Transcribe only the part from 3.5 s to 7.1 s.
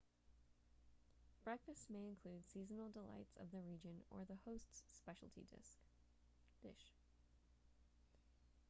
the region or the host's speciality dish